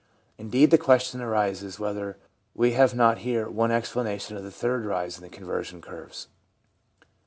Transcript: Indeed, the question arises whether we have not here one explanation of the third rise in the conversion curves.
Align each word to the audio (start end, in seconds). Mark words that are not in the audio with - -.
Indeed, 0.39 0.71
the 0.71 0.79
question 0.79 1.21
arises 1.21 1.77
whether 1.79 2.17
we 2.55 2.71
have 2.71 2.95
not 2.95 3.19
here 3.19 3.47
one 3.47 3.69
explanation 3.69 4.35
of 4.35 4.41
the 4.43 4.49
third 4.49 4.83
rise 4.83 5.15
in 5.15 5.21
the 5.23 5.29
conversion 5.29 5.79
curves. 5.79 6.27